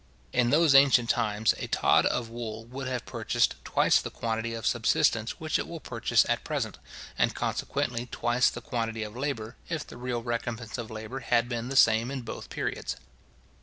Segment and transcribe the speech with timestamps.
[0.33, 4.65] In those ancient times, a tod of wool would have purchased twice the quantity of
[4.65, 6.79] subsistence which it will purchase at present,
[7.19, 11.69] and consequently twice the quantity of labour, if the real recompence of labour had been
[11.69, 12.95] the same in both periods.